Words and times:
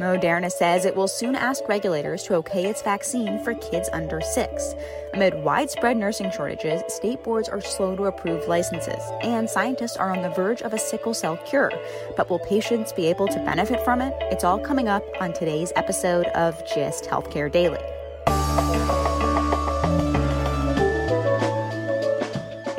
Moderna 0.00 0.50
says 0.50 0.84
it 0.84 0.96
will 0.96 1.06
soon 1.06 1.36
ask 1.36 1.68
regulators 1.68 2.24
to 2.24 2.34
okay 2.34 2.66
its 2.66 2.82
vaccine 2.82 3.38
for 3.44 3.54
kids 3.54 3.88
under 3.92 4.20
six. 4.20 4.74
Amid 5.12 5.34
widespread 5.44 5.96
nursing 5.96 6.32
shortages, 6.32 6.82
state 6.88 7.22
boards 7.22 7.48
are 7.48 7.60
slow 7.60 7.94
to 7.94 8.06
approve 8.06 8.48
licenses, 8.48 9.02
and 9.22 9.48
scientists 9.48 9.96
are 9.96 10.10
on 10.10 10.22
the 10.22 10.30
verge 10.30 10.62
of 10.62 10.72
a 10.72 10.78
sickle 10.78 11.14
cell 11.14 11.36
cure. 11.36 11.72
But 12.16 12.28
will 12.28 12.40
patients 12.40 12.92
be 12.92 13.06
able 13.06 13.28
to 13.28 13.38
benefit 13.40 13.84
from 13.84 14.00
it? 14.00 14.12
It's 14.32 14.42
all 14.42 14.58
coming 14.58 14.88
up 14.88 15.04
on 15.20 15.32
today's 15.32 15.72
episode 15.76 16.26
of 16.26 16.60
GIST 16.74 17.04
Healthcare 17.04 17.50
Daily. 17.50 19.03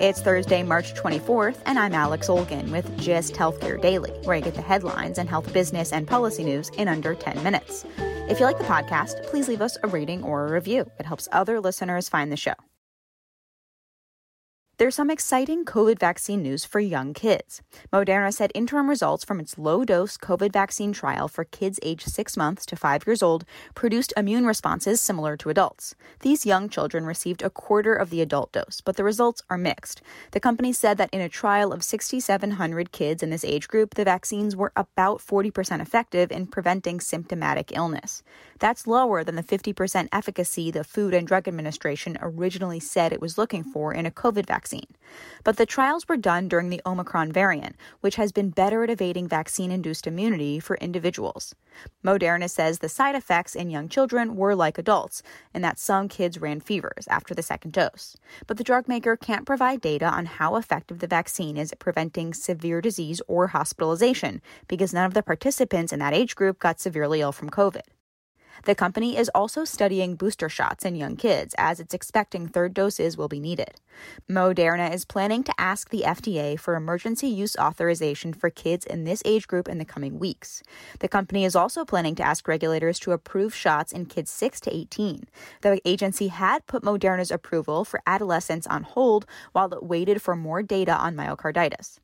It's 0.05 0.21
Thursday, 0.21 0.61
March 0.61 0.93
24th, 0.93 1.57
and 1.65 1.79
I'm 1.79 1.95
Alex 1.95 2.29
Olgin 2.29 2.69
with 2.69 2.85
GIST 2.99 3.33
Healthcare 3.33 3.81
Daily, 3.81 4.11
where 4.23 4.35
I 4.35 4.39
get 4.39 4.53
the 4.53 4.61
headlines 4.61 5.17
and 5.17 5.27
health 5.27 5.51
business 5.51 5.91
and 5.91 6.07
policy 6.07 6.43
news 6.43 6.69
in 6.77 6.87
under 6.87 7.15
10 7.15 7.43
minutes. 7.43 7.87
If 8.29 8.39
you 8.39 8.45
like 8.45 8.59
the 8.59 8.65
podcast, 8.65 9.25
please 9.25 9.47
leave 9.47 9.63
us 9.63 9.79
a 9.81 9.87
rating 9.87 10.21
or 10.23 10.45
a 10.45 10.51
review. 10.51 10.91
It 10.99 11.07
helps 11.07 11.27
other 11.31 11.59
listeners 11.59 12.07
find 12.07 12.31
the 12.31 12.37
show. 12.37 12.53
There's 14.77 14.95
some 14.95 15.09
exciting 15.09 15.63
COVID 15.63 15.99
vaccine 15.99 16.43
news 16.43 16.65
for 16.65 16.81
young 16.81 17.13
kids. 17.13 17.61
Moderna 17.93 18.33
said 18.33 18.51
interim 18.53 18.89
results 18.89 19.23
from 19.23 19.39
its 19.39 19.57
low 19.57 19.85
dose 19.85 20.17
COVID 20.17 20.51
vaccine 20.51 20.91
trial 20.91 21.29
for 21.29 21.45
kids 21.45 21.79
aged 21.81 22.09
six 22.09 22.35
months 22.35 22.65
to 22.65 22.75
five 22.75 23.07
years 23.07 23.23
old 23.23 23.45
produced 23.73 24.11
immune 24.17 24.45
responses 24.45 24.99
similar 24.99 25.37
to 25.37 25.49
adults. 25.49 25.95
These 26.19 26.45
young 26.45 26.67
children 26.67 27.05
received 27.05 27.41
a 27.41 27.49
quarter 27.49 27.95
of 27.95 28.09
the 28.09 28.19
adult 28.19 28.51
dose, 28.51 28.81
but 28.83 28.97
the 28.97 29.05
results 29.05 29.41
are 29.49 29.57
mixed. 29.57 30.01
The 30.31 30.41
company 30.41 30.73
said 30.73 30.97
that 30.97 31.13
in 31.13 31.21
a 31.21 31.29
trial 31.29 31.71
of 31.71 31.81
6,700 31.81 32.91
kids 32.91 33.23
in 33.23 33.29
this 33.29 33.45
age 33.45 33.69
group, 33.69 33.95
the 33.95 34.03
vaccines 34.03 34.57
were 34.57 34.73
about 34.75 35.19
40% 35.19 35.81
effective 35.81 36.33
in 36.33 36.47
preventing 36.47 36.99
symptomatic 36.99 37.71
illness. 37.73 38.23
That's 38.59 38.87
lower 38.87 39.23
than 39.23 39.35
the 39.35 39.43
50% 39.43 40.09
efficacy 40.11 40.69
the 40.69 40.83
Food 40.83 41.13
and 41.13 41.25
Drug 41.25 41.47
Administration 41.47 42.17
originally 42.21 42.81
said 42.81 43.13
it 43.13 43.21
was 43.21 43.37
looking 43.37 43.63
for 43.63 43.93
in 43.93 44.05
a 44.05 44.11
COVID 44.11 44.45
vaccine 44.45 44.64
vaccine. 44.65 44.95
But 45.43 45.57
the 45.57 45.65
trials 45.67 46.07
were 46.07 46.17
done 46.17 46.47
during 46.47 46.69
the 46.69 46.81
Omicron 46.87 47.31
variant, 47.31 47.75
which 48.01 48.15
has 48.15 48.31
been 48.31 48.49
better 48.49 48.83
at 48.83 48.89
evading 48.89 49.27
vaccine 49.27 49.71
induced 49.71 50.07
immunity 50.07 50.59
for 50.59 50.75
individuals. 50.77 51.53
Moderna 52.03 52.49
says 52.49 52.79
the 52.79 52.89
side 52.89 53.13
effects 53.13 53.53
in 53.53 53.69
young 53.69 53.87
children 53.87 54.35
were 54.35 54.55
like 54.55 54.79
adults, 54.79 55.21
and 55.53 55.63
that 55.63 55.77
some 55.77 56.07
kids 56.07 56.41
ran 56.41 56.61
fevers 56.61 57.07
after 57.09 57.35
the 57.35 57.43
second 57.43 57.73
dose. 57.73 58.17
But 58.47 58.57
the 58.57 58.63
drug 58.63 58.87
maker 58.87 59.15
can't 59.15 59.45
provide 59.45 59.81
data 59.81 60.07
on 60.07 60.25
how 60.25 60.55
effective 60.55 60.97
the 60.97 61.07
vaccine 61.07 61.57
is 61.57 61.71
at 61.71 61.77
preventing 61.77 62.33
severe 62.33 62.81
disease 62.81 63.21
or 63.27 63.47
hospitalization 63.47 64.41
because 64.67 64.95
none 64.95 65.05
of 65.05 65.13
the 65.13 65.21
participants 65.21 65.93
in 65.93 65.99
that 65.99 66.15
age 66.15 66.35
group 66.35 66.57
got 66.57 66.79
severely 66.79 67.21
ill 67.21 67.31
from 67.31 67.51
COVID. 67.51 67.85
The 68.63 68.75
company 68.75 69.17
is 69.17 69.29
also 69.35 69.65
studying 69.65 70.15
booster 70.15 70.49
shots 70.49 70.85
in 70.85 70.95
young 70.95 71.15
kids 71.15 71.53
as 71.57 71.79
it's 71.79 71.93
expecting 71.93 72.47
third 72.47 72.73
doses 72.73 73.17
will 73.17 73.27
be 73.27 73.39
needed. 73.39 73.81
Moderna 74.29 74.93
is 74.93 75.05
planning 75.05 75.43
to 75.43 75.53
ask 75.57 75.89
the 75.89 76.03
FDA 76.05 76.59
for 76.59 76.75
emergency 76.75 77.27
use 77.27 77.55
authorization 77.57 78.33
for 78.33 78.49
kids 78.49 78.85
in 78.85 79.03
this 79.03 79.21
age 79.25 79.47
group 79.47 79.67
in 79.67 79.77
the 79.77 79.85
coming 79.85 80.19
weeks. 80.19 80.63
The 80.99 81.07
company 81.07 81.45
is 81.45 81.55
also 81.55 81.85
planning 81.85 82.15
to 82.15 82.23
ask 82.23 82.47
regulators 82.47 82.99
to 82.99 83.11
approve 83.11 83.53
shots 83.53 83.91
in 83.91 84.05
kids 84.05 84.31
6 84.31 84.59
to 84.61 84.75
18. 84.75 85.25
The 85.61 85.81
agency 85.85 86.29
had 86.29 86.65
put 86.67 86.83
Moderna's 86.83 87.31
approval 87.31 87.85
for 87.85 88.01
adolescents 88.07 88.67
on 88.67 88.83
hold 88.83 89.25
while 89.51 89.73
it 89.73 89.83
waited 89.83 90.21
for 90.21 90.35
more 90.35 90.63
data 90.63 90.95
on 90.95 91.15
myocarditis. 91.15 91.99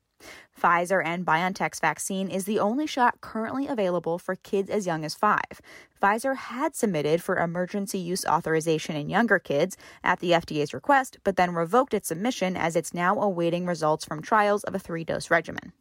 Pfizer 0.60 1.04
and 1.04 1.26
BioNTech's 1.26 1.80
vaccine 1.80 2.30
is 2.30 2.46
the 2.46 2.60
only 2.60 2.86
shot 2.86 3.22
currently 3.22 3.68
available 3.68 4.20
for 4.20 4.36
kids 4.36 4.70
as 4.70 4.86
young 4.86 5.04
as 5.06 5.16
five. 5.16 5.62
Pfizer 6.02 6.36
had 6.36 6.76
submitted 6.76 7.22
for 7.22 7.38
emergency 7.38 8.00
use 8.00 8.26
authorization 8.26 8.96
in 8.96 9.10
younger 9.10 9.40
kids 9.40 9.78
at 10.04 10.20
the 10.20 10.32
FDA's 10.32 10.74
request, 10.74 11.18
but 11.24 11.36
then 11.36 11.54
revoked 11.54 11.94
its 11.94 12.08
submission 12.08 12.58
as 12.58 12.76
it's 12.76 12.94
now 12.94 13.20
awaiting 13.20 13.66
results 13.66 14.06
from 14.06 14.22
trials 14.22 14.64
of 14.64 14.76
a 14.76 14.80
three 14.80 15.04
dose 15.04 15.30
regimen. 15.30 15.74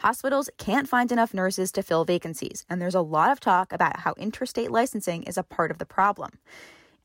Hospitals 0.00 0.48
can't 0.56 0.88
find 0.88 1.10
enough 1.10 1.34
nurses 1.34 1.72
to 1.72 1.82
fill 1.82 2.04
vacancies, 2.04 2.64
and 2.70 2.80
there's 2.80 2.94
a 2.94 3.00
lot 3.00 3.32
of 3.32 3.40
talk 3.40 3.72
about 3.72 4.00
how 4.00 4.14
interstate 4.16 4.70
licensing 4.70 5.24
is 5.24 5.36
a 5.36 5.42
part 5.42 5.72
of 5.72 5.78
the 5.78 5.84
problem. 5.84 6.38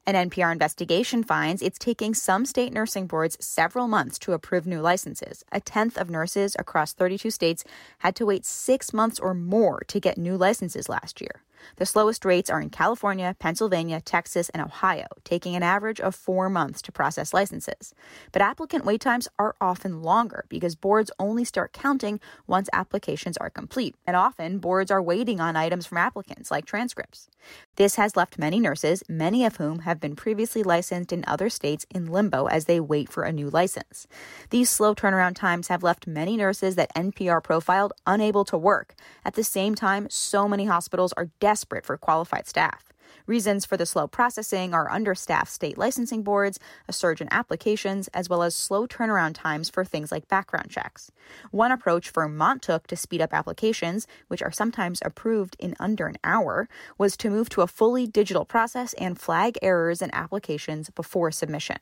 An 0.07 0.29
NPR 0.29 0.51
investigation 0.51 1.23
finds 1.23 1.61
it's 1.61 1.77
taking 1.77 2.15
some 2.15 2.43
state 2.43 2.73
nursing 2.73 3.05
boards 3.05 3.37
several 3.39 3.87
months 3.87 4.17
to 4.19 4.33
approve 4.33 4.65
new 4.65 4.81
licenses. 4.81 5.45
A 5.51 5.59
tenth 5.59 5.95
of 5.95 6.09
nurses 6.09 6.55
across 6.57 6.93
32 6.93 7.29
states 7.29 7.63
had 7.99 8.15
to 8.15 8.25
wait 8.25 8.43
six 8.43 8.93
months 8.93 9.19
or 9.19 9.35
more 9.35 9.81
to 9.87 9.99
get 9.99 10.17
new 10.17 10.35
licenses 10.35 10.89
last 10.89 11.21
year. 11.21 11.43
The 11.77 11.85
slowest 11.85 12.25
rates 12.25 12.49
are 12.49 12.61
in 12.61 12.69
California, 12.69 13.35
Pennsylvania, 13.39 14.01
Texas, 14.01 14.49
and 14.49 14.61
Ohio, 14.61 15.07
taking 15.23 15.55
an 15.55 15.63
average 15.63 15.99
of 15.99 16.15
four 16.15 16.49
months 16.49 16.81
to 16.83 16.91
process 16.91 17.33
licenses. 17.33 17.93
But 18.31 18.41
applicant 18.41 18.85
wait 18.85 19.01
times 19.01 19.27
are 19.37 19.55
often 19.59 20.01
longer 20.01 20.45
because 20.49 20.75
boards 20.75 21.11
only 21.19 21.45
start 21.45 21.73
counting 21.73 22.19
once 22.47 22.69
applications 22.73 23.37
are 23.37 23.49
complete. 23.49 23.95
And 24.05 24.15
often, 24.15 24.59
boards 24.59 24.91
are 24.91 25.01
waiting 25.01 25.39
on 25.39 25.55
items 25.55 25.85
from 25.85 25.97
applicants, 25.97 26.51
like 26.51 26.65
transcripts. 26.65 27.29
This 27.75 27.95
has 27.95 28.15
left 28.15 28.37
many 28.37 28.59
nurses, 28.59 29.03
many 29.09 29.45
of 29.45 29.57
whom 29.57 29.79
have 29.79 29.99
been 29.99 30.15
previously 30.15 30.63
licensed 30.63 31.11
in 31.11 31.23
other 31.27 31.49
states, 31.49 31.85
in 31.93 32.05
limbo 32.05 32.45
as 32.45 32.65
they 32.65 32.79
wait 32.79 33.09
for 33.09 33.23
a 33.23 33.31
new 33.31 33.49
license. 33.49 34.07
These 34.49 34.69
slow 34.69 34.93
turnaround 34.93 35.35
times 35.35 35.67
have 35.67 35.83
left 35.83 36.07
many 36.07 36.37
nurses 36.37 36.75
that 36.75 36.93
NPR 36.95 37.43
profiled 37.43 37.93
unable 38.05 38.45
to 38.45 38.57
work. 38.57 38.95
At 39.25 39.33
the 39.33 39.43
same 39.43 39.75
time, 39.75 40.07
so 40.09 40.47
many 40.47 40.65
hospitals 40.65 41.13
are 41.13 41.29
desperate 41.39 41.50
desperate 41.51 41.85
for 41.85 41.97
qualified 41.97 42.47
staff. 42.47 42.93
Reasons 43.27 43.65
for 43.65 43.75
the 43.75 43.85
slow 43.85 44.07
processing 44.07 44.73
are 44.73 44.89
understaffed 44.89 45.51
state 45.51 45.77
licensing 45.77 46.23
boards, 46.23 46.57
a 46.87 46.93
surge 46.93 47.19
in 47.19 47.27
applications, 47.29 48.07
as 48.13 48.29
well 48.29 48.41
as 48.41 48.55
slow 48.55 48.87
turnaround 48.87 49.33
times 49.35 49.69
for 49.69 49.83
things 49.83 50.13
like 50.13 50.29
background 50.29 50.69
checks. 50.69 51.11
One 51.51 51.73
approach 51.73 52.09
Vermont 52.11 52.61
took 52.61 52.87
to 52.87 52.95
speed 52.95 53.21
up 53.21 53.33
applications, 53.33 54.07
which 54.29 54.41
are 54.41 54.59
sometimes 54.61 55.01
approved 55.03 55.57
in 55.59 55.75
under 55.77 56.07
an 56.07 56.15
hour, 56.23 56.69
was 56.97 57.17
to 57.17 57.29
move 57.29 57.49
to 57.49 57.61
a 57.61 57.67
fully 57.67 58.07
digital 58.07 58.45
process 58.45 58.93
and 58.93 59.19
flag 59.19 59.57
errors 59.61 60.01
in 60.01 60.09
applications 60.13 60.89
before 60.89 61.31
submission. 61.31 61.79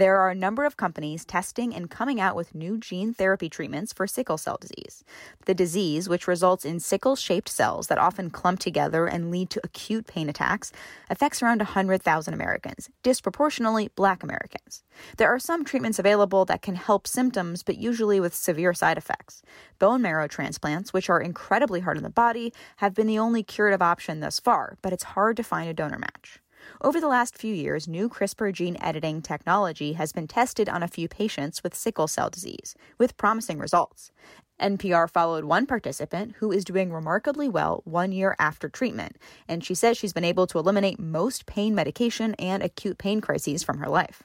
There 0.00 0.16
are 0.16 0.30
a 0.30 0.34
number 0.34 0.64
of 0.64 0.78
companies 0.78 1.26
testing 1.26 1.74
and 1.74 1.90
coming 1.90 2.18
out 2.18 2.34
with 2.34 2.54
new 2.54 2.78
gene 2.78 3.12
therapy 3.12 3.50
treatments 3.50 3.92
for 3.92 4.06
sickle 4.06 4.38
cell 4.38 4.56
disease. 4.58 5.04
The 5.44 5.52
disease, 5.52 6.08
which 6.08 6.26
results 6.26 6.64
in 6.64 6.80
sickle 6.80 7.16
shaped 7.16 7.50
cells 7.50 7.88
that 7.88 7.98
often 7.98 8.30
clump 8.30 8.60
together 8.60 9.06
and 9.06 9.30
lead 9.30 9.50
to 9.50 9.60
acute 9.62 10.06
pain 10.06 10.30
attacks, 10.30 10.72
affects 11.10 11.42
around 11.42 11.58
100,000 11.58 12.32
Americans, 12.32 12.88
disproportionately 13.02 13.90
black 13.94 14.22
Americans. 14.22 14.82
There 15.18 15.28
are 15.28 15.38
some 15.38 15.66
treatments 15.66 15.98
available 15.98 16.46
that 16.46 16.62
can 16.62 16.76
help 16.76 17.06
symptoms, 17.06 17.62
but 17.62 17.76
usually 17.76 18.20
with 18.20 18.34
severe 18.34 18.72
side 18.72 18.96
effects. 18.96 19.42
Bone 19.78 20.00
marrow 20.00 20.28
transplants, 20.28 20.94
which 20.94 21.10
are 21.10 21.20
incredibly 21.20 21.80
hard 21.80 21.98
on 21.98 22.04
the 22.04 22.08
body, 22.08 22.54
have 22.76 22.94
been 22.94 23.06
the 23.06 23.18
only 23.18 23.42
curative 23.42 23.82
option 23.82 24.20
thus 24.20 24.40
far, 24.40 24.78
but 24.80 24.94
it's 24.94 25.12
hard 25.12 25.36
to 25.36 25.42
find 25.42 25.68
a 25.68 25.74
donor 25.74 25.98
match. 25.98 26.40
Over 26.82 26.98
the 26.98 27.08
last 27.08 27.36
few 27.36 27.54
years, 27.54 27.86
new 27.86 28.08
CRISPR 28.08 28.54
gene 28.54 28.78
editing 28.80 29.20
technology 29.20 29.92
has 29.92 30.12
been 30.12 30.26
tested 30.26 30.66
on 30.66 30.82
a 30.82 30.88
few 30.88 31.08
patients 31.08 31.62
with 31.62 31.74
sickle 31.74 32.08
cell 32.08 32.30
disease, 32.30 32.74
with 32.96 33.18
promising 33.18 33.58
results. 33.58 34.12
NPR 34.58 35.10
followed 35.10 35.44
one 35.44 35.66
participant 35.66 36.36
who 36.38 36.50
is 36.50 36.64
doing 36.64 36.90
remarkably 36.90 37.50
well 37.50 37.82
one 37.84 38.12
year 38.12 38.34
after 38.38 38.70
treatment, 38.70 39.18
and 39.46 39.62
she 39.62 39.74
says 39.74 39.98
she's 39.98 40.14
been 40.14 40.24
able 40.24 40.46
to 40.46 40.58
eliminate 40.58 40.98
most 40.98 41.44
pain 41.44 41.74
medication 41.74 42.34
and 42.38 42.62
acute 42.62 42.96
pain 42.96 43.20
crises 43.20 43.62
from 43.62 43.76
her 43.76 43.88
life. 43.90 44.22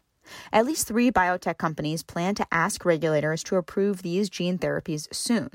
At 0.52 0.66
least 0.66 0.88
three 0.88 1.12
biotech 1.12 1.58
companies 1.58 2.04
plan 2.04 2.36
to 2.36 2.48
ask 2.52 2.86
regulators 2.86 3.44
to 3.44 3.56
approve 3.56 4.02
these 4.02 4.30
gene 4.30 4.58
therapies 4.58 5.14
soon. 5.14 5.50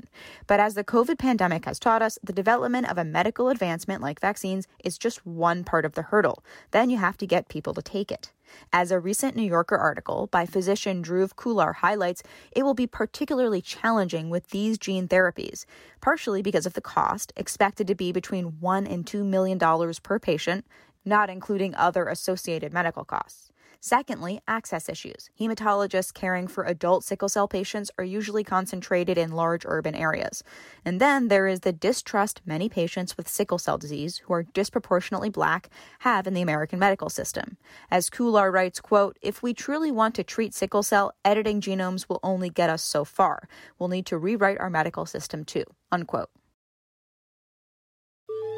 But 0.47 0.59
as 0.59 0.75
the 0.75 0.83
COVID 0.83 1.17
pandemic 1.17 1.65
has 1.65 1.79
taught 1.79 2.01
us, 2.01 2.17
the 2.23 2.33
development 2.33 2.89
of 2.89 2.97
a 2.97 3.03
medical 3.03 3.49
advancement 3.49 4.01
like 4.01 4.19
vaccines 4.19 4.67
is 4.83 4.97
just 4.97 5.25
one 5.25 5.63
part 5.63 5.85
of 5.85 5.93
the 5.93 6.03
hurdle. 6.03 6.43
Then 6.71 6.89
you 6.89 6.97
have 6.97 7.17
to 7.17 7.27
get 7.27 7.49
people 7.49 7.73
to 7.73 7.81
take 7.81 8.11
it. 8.11 8.31
As 8.73 8.91
a 8.91 8.99
recent 8.99 9.35
New 9.35 9.43
Yorker 9.43 9.77
article 9.77 10.27
by 10.27 10.45
physician 10.45 11.03
Dhruv 11.03 11.35
Khullar 11.35 11.75
highlights, 11.75 12.23
it 12.51 12.63
will 12.63 12.73
be 12.73 12.87
particularly 12.87 13.61
challenging 13.61 14.29
with 14.29 14.49
these 14.49 14.77
gene 14.77 15.07
therapies, 15.07 15.65
partially 16.01 16.41
because 16.41 16.65
of 16.65 16.73
the 16.73 16.81
cost, 16.81 17.31
expected 17.35 17.87
to 17.87 17.95
be 17.95 18.11
between 18.11 18.59
1 18.59 18.87
and 18.87 19.07
2 19.07 19.23
million 19.23 19.57
dollars 19.57 19.99
per 19.99 20.19
patient, 20.19 20.65
not 21.05 21.29
including 21.29 21.73
other 21.75 22.07
associated 22.07 22.73
medical 22.73 23.05
costs. 23.05 23.50
Secondly, 23.83 24.39
access 24.47 24.87
issues. 24.87 25.31
Hematologists 25.39 26.13
caring 26.13 26.47
for 26.47 26.63
adult 26.63 27.03
sickle 27.03 27.27
cell 27.27 27.47
patients 27.47 27.89
are 27.97 28.03
usually 28.03 28.43
concentrated 28.43 29.17
in 29.17 29.31
large 29.31 29.65
urban 29.65 29.95
areas. 29.95 30.43
And 30.85 31.01
then 31.01 31.29
there 31.29 31.47
is 31.47 31.61
the 31.61 31.73
distrust 31.73 32.41
many 32.45 32.69
patients 32.69 33.17
with 33.17 33.27
sickle 33.27 33.57
cell 33.57 33.79
disease 33.79 34.19
who 34.19 34.33
are 34.33 34.43
disproportionately 34.43 35.31
black 35.31 35.71
have 35.99 36.27
in 36.27 36.35
the 36.35 36.43
American 36.43 36.77
medical 36.77 37.09
system. 37.09 37.57
As 37.89 38.07
Khullar 38.07 38.53
writes, 38.53 38.79
quote, 38.79 39.17
if 39.19 39.41
we 39.41 39.51
truly 39.51 39.89
want 39.89 40.13
to 40.13 40.23
treat 40.23 40.53
sickle 40.53 40.83
cell, 40.83 41.11
editing 41.25 41.59
genomes 41.59 42.07
will 42.07 42.19
only 42.21 42.51
get 42.51 42.69
us 42.69 42.83
so 42.83 43.03
far. 43.03 43.49
We'll 43.79 43.89
need 43.89 44.05
to 44.05 44.17
rewrite 44.19 44.59
our 44.59 44.69
medical 44.69 45.07
system 45.07 45.43
too, 45.43 45.65
unquote. 45.91 46.29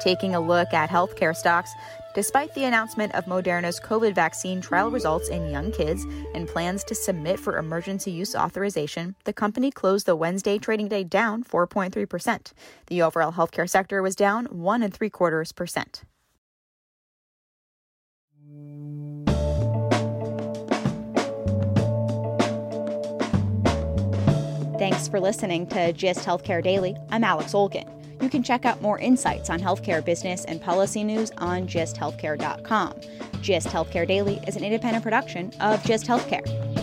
Taking 0.02 0.36
a 0.36 0.42
look 0.42 0.74
at 0.74 0.90
healthcare 0.90 1.34
stocks, 1.34 1.72
despite 2.14 2.54
the 2.54 2.66
announcement 2.66 3.14
of 3.16 3.26
Moderna's 3.26 3.80
COVID 3.80 4.14
vaccine 4.14 4.62
trial 4.62 4.92
results 4.92 5.30
in 5.30 5.50
young 5.50 5.72
kids 5.72 6.06
and 6.36 6.48
plans 6.48 6.84
to 6.86 6.96
submit 6.96 7.40
for 7.40 7.58
emergency 7.58 8.12
use 8.12 8.36
authorization, 8.36 9.16
the 9.24 9.34
company 9.34 9.72
closed 9.72 10.06
the 10.06 10.16
Wednesday 10.16 10.58
trading 10.58 10.88
day 10.88 11.04
down 11.04 11.44
4.3%. 11.44 12.54
The 12.88 13.02
overall 13.02 13.34
healthcare 13.34 13.70
sector 13.70 14.02
was 14.02 14.16
down 14.16 14.46
one 14.46 14.84
and 14.84 14.94
three 14.94 15.10
quarters 15.10 15.52
percent. 15.52 16.04
Thanks 24.80 25.08
for 25.08 25.20
listening 25.20 25.68
to 25.68 25.94
GIST 25.94 26.26
Healthcare 26.26 26.62
Daily. 26.62 26.98
I'm 27.10 27.24
Alex 27.24 27.54
Olgin. 27.54 28.03
You 28.22 28.30
can 28.30 28.44
check 28.44 28.66
out 28.66 28.82
more 28.82 29.00
insights 29.00 29.50
on 29.50 29.60
healthcare 29.60 30.04
business 30.04 30.46
and 30.46 30.62
policy 30.62 31.04
news 31.04 31.32
on 31.38 31.68
gisthealthcare.com. 31.68 32.94
GIST 33.42 33.68
Healthcare 33.68 34.08
Daily 34.08 34.40
is 34.48 34.56
an 34.56 34.64
independent 34.64 35.04
production 35.04 35.52
of 35.60 35.84
GIST 35.84 36.06
Healthcare. 36.06 36.74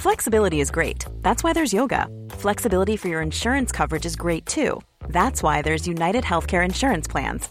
Flexibility 0.00 0.60
is 0.60 0.70
great. 0.70 1.04
That's 1.20 1.44
why 1.44 1.52
there's 1.52 1.74
yoga. 1.74 2.06
Flexibility 2.30 2.96
for 2.96 3.08
your 3.08 3.20
insurance 3.20 3.70
coverage 3.70 4.06
is 4.06 4.16
great 4.16 4.46
too. 4.46 4.80
That's 5.08 5.42
why 5.42 5.60
there's 5.60 5.86
United 5.86 6.24
Healthcare 6.24 6.64
Insurance 6.64 7.06
Plans. 7.06 7.50